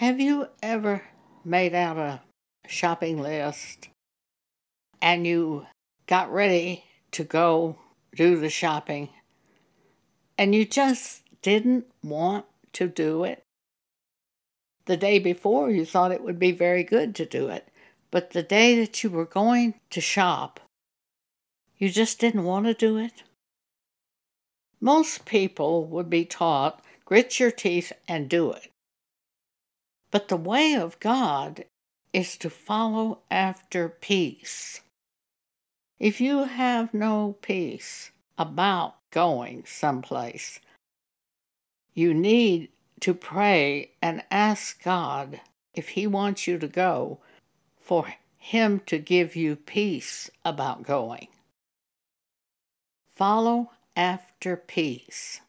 [0.00, 1.02] Have you ever
[1.44, 2.22] made out a
[2.66, 3.90] shopping list
[5.02, 5.66] and you
[6.06, 7.76] got ready to go
[8.16, 9.10] do the shopping
[10.38, 13.42] and you just didn't want to do it?
[14.86, 17.68] The day before, you thought it would be very good to do it,
[18.10, 20.60] but the day that you were going to shop,
[21.76, 23.22] you just didn't want to do it?
[24.80, 28.70] Most people would be taught grit your teeth and do it.
[30.10, 31.64] But the way of God
[32.12, 34.80] is to follow after peace.
[35.98, 40.60] If you have no peace about going someplace,
[41.94, 45.40] you need to pray and ask God
[45.74, 47.20] if He wants you to go
[47.80, 51.28] for Him to give you peace about going.
[53.14, 55.40] Follow after peace.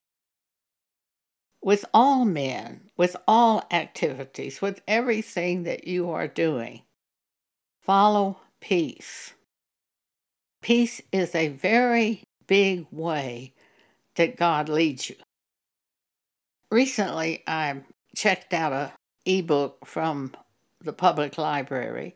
[1.63, 6.81] With all men, with all activities, with everything that you are doing,
[7.81, 9.33] follow peace.
[10.61, 13.53] Peace is a very big way
[14.15, 15.15] that God leads you.
[16.71, 17.81] Recently, I
[18.15, 18.93] checked out a
[19.25, 20.33] ebook from
[20.79, 22.15] the public library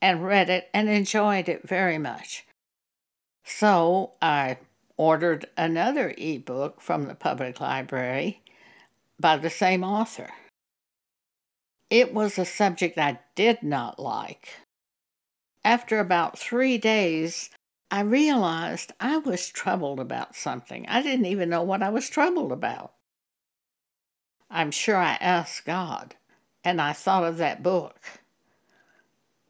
[0.00, 2.46] and read it and enjoyed it very much.
[3.44, 4.58] So I
[4.96, 8.42] ordered another ebook from the public library
[9.18, 10.30] by the same author.
[11.90, 14.48] It was a subject I did not like.
[15.64, 17.50] After about three days,
[17.90, 20.86] I realized I was troubled about something.
[20.88, 22.92] I didn't even know what I was troubled about.
[24.50, 26.16] I'm sure I asked God,
[26.64, 28.00] and I thought of that book.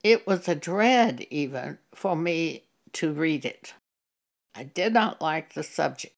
[0.03, 3.75] It was a dread, even, for me to read it.
[4.55, 6.14] I did not like the subject.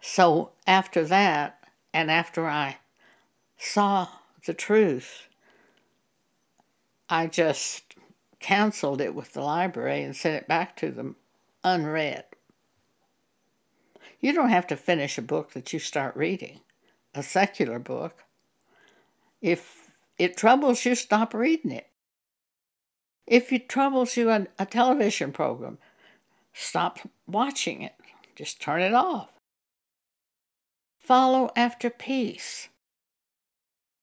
[0.00, 1.65] So, after that,
[1.96, 2.76] and after I
[3.56, 4.08] saw
[4.44, 5.28] the truth,
[7.08, 7.94] I just
[8.38, 11.16] canceled it with the library and sent it back to them
[11.64, 12.24] unread.
[14.20, 16.60] You don't have to finish a book that you start reading
[17.14, 18.24] a secular book.
[19.40, 21.86] If it troubles you, stop reading it.
[23.26, 25.78] If it troubles you, a, television program,
[26.52, 27.94] stop watching it.
[28.34, 29.30] Just turn it off.
[31.06, 32.68] Follow after peace.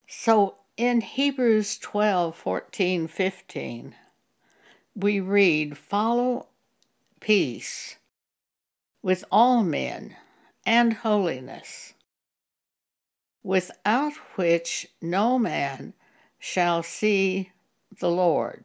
[0.08, 3.96] So in Hebrews 12 14, 15,
[4.96, 6.48] we read, Follow
[7.20, 7.98] peace
[9.02, 10.16] with all men
[10.66, 11.94] and holiness
[13.44, 15.94] without which no man
[16.40, 17.52] shall see
[18.00, 18.64] the Lord,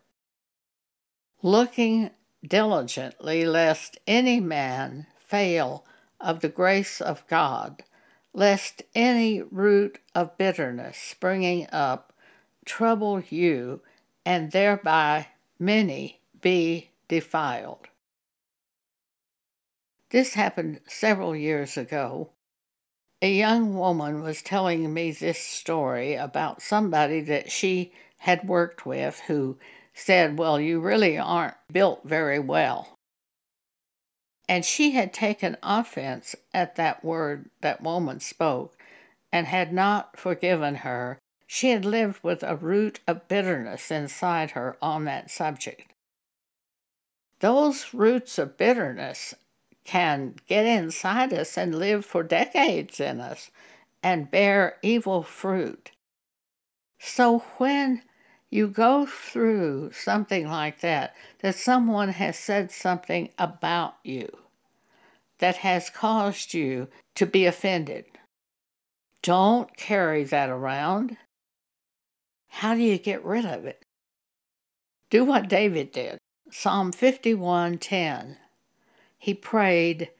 [1.42, 2.10] looking
[2.46, 5.84] diligently lest any man fail
[6.20, 7.82] of the grace of God,
[8.38, 12.12] lest any root of bitterness springing up
[12.64, 13.80] trouble you,
[14.24, 15.26] and thereby
[15.58, 17.88] many be defiled.
[20.10, 22.30] This happened several years ago
[23.20, 29.18] a young woman was telling me this story about somebody that she had worked with
[29.26, 29.58] who
[29.92, 32.97] said, Well, you really aren't built very well.
[34.48, 38.76] And she had taken offense at that word that woman spoke
[39.30, 41.18] and had not forgiven her.
[41.46, 45.92] She had lived with a root of bitterness inside her on that subject.
[47.40, 49.34] Those roots of bitterness
[49.84, 53.50] can get inside us and live for decades in us
[54.02, 55.92] and bear evil fruit.
[56.98, 58.02] So when
[58.50, 64.28] you go through something like that, that someone has said something about you
[65.38, 68.06] that has caused you to be offended,
[69.22, 71.16] don't carry that around.
[72.48, 73.82] How do you get rid of it?
[75.10, 76.18] Do what David did.
[76.50, 78.36] Psalm 51:10
[79.18, 80.10] he prayed,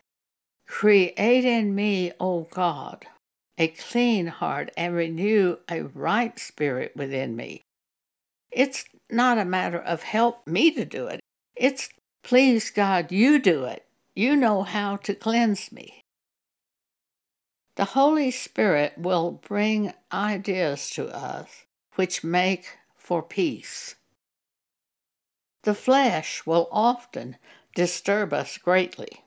[0.67, 3.07] Create in me, O God,
[3.57, 7.63] a clean heart and renew a right spirit within me.
[8.51, 11.21] It's not a matter of help me to do it.
[11.57, 11.89] It's
[12.23, 13.85] please God, you do it.
[14.15, 16.03] You know how to cleanse me.
[17.77, 21.65] The Holy Spirit will bring ideas to us
[21.95, 23.95] which make for peace.
[25.63, 27.37] The flesh will often
[27.75, 29.25] disturb us greatly.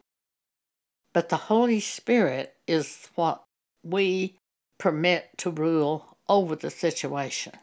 [1.14, 3.44] But the Holy Spirit is what
[3.84, 4.38] we
[4.78, 7.54] permit to rule over the situation.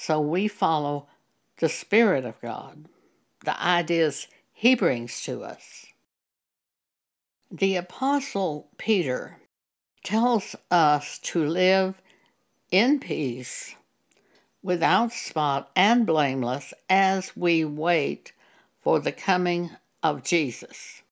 [0.00, 1.08] So we follow
[1.58, 2.86] the Spirit of God,
[3.44, 5.84] the ideas He brings to us.
[7.50, 9.36] The Apostle Peter
[10.02, 12.00] tells us to live
[12.70, 13.74] in peace,
[14.62, 18.32] without spot and blameless, as we wait
[18.78, 19.68] for the coming
[20.02, 21.02] of Jesus.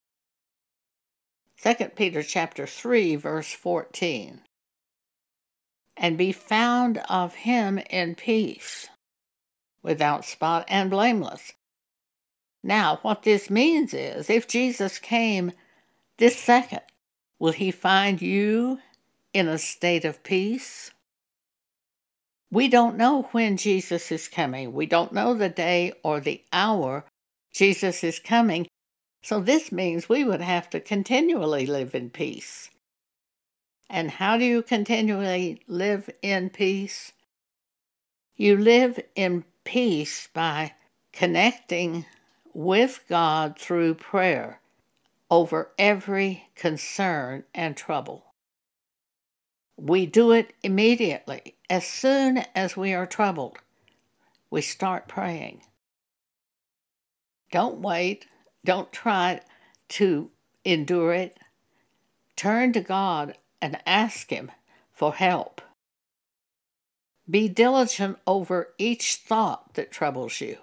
[1.62, 4.40] 2 Peter chapter 3 verse 14
[5.98, 8.88] and be found of him in peace
[9.82, 11.52] without spot and blameless.
[12.62, 15.52] Now, what this means is if Jesus came
[16.18, 16.82] this second,
[17.38, 18.80] will he find you
[19.32, 20.90] in a state of peace?
[22.50, 24.72] We don't know when Jesus is coming.
[24.72, 27.04] We don't know the day or the hour
[27.52, 28.66] Jesus is coming.
[29.22, 32.70] So this means we would have to continually live in peace.
[33.90, 37.12] And how do you continually live in peace?
[38.36, 40.74] You live in peace by
[41.12, 42.04] connecting
[42.52, 44.60] with God through prayer
[45.30, 48.26] over every concern and trouble.
[49.76, 51.56] We do it immediately.
[51.70, 53.58] As soon as we are troubled,
[54.50, 55.62] we start praying.
[57.52, 58.26] Don't wait.
[58.64, 59.40] Don't try
[59.90, 60.30] to
[60.64, 61.38] endure it.
[62.36, 64.50] Turn to God and ask Him
[64.92, 65.60] for help.
[67.28, 70.58] Be diligent over each thought that troubles you.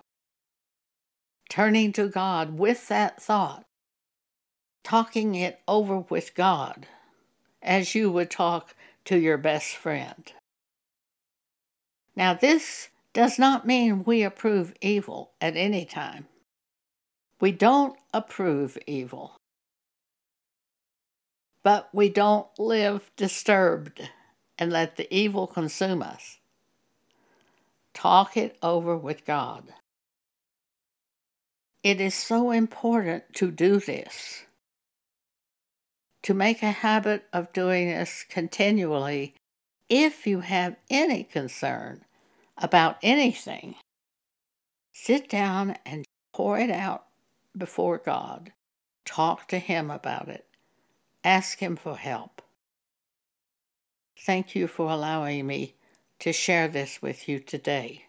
[1.49, 3.63] Turning to God with that thought,
[4.83, 6.87] talking it over with God
[7.61, 8.75] as you would talk
[9.05, 10.33] to your best friend.
[12.15, 16.27] Now, this does not mean we approve evil at any time.
[17.39, 19.37] We don't approve evil
[21.65, 24.07] but we don't live disturbed
[24.59, 26.37] and let the evil consume us.
[27.91, 29.73] Talk it over with God.
[31.81, 34.43] It is so important to do this,
[36.21, 39.33] to make a habit of doing this continually
[39.89, 42.05] if you have any concern
[42.59, 43.73] about anything.
[44.93, 47.05] Sit down and pour it out
[47.57, 48.51] before God.
[49.03, 50.45] Talk to Him about it.
[51.25, 52.43] Ask Him for help.
[54.19, 55.73] Thank you for allowing me
[56.19, 58.05] to share this with you today.